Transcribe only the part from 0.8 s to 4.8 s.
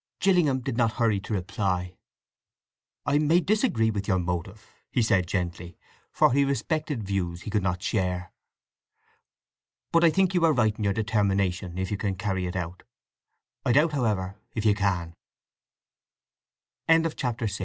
hurry to reply. "I may disagree with your motive,"